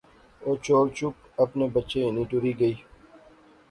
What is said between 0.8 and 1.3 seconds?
چپ